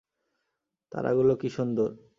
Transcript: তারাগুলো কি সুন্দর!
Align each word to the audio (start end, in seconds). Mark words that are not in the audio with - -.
তারাগুলো 0.91 1.33
কি 1.41 1.49
সুন্দর! 1.49 1.89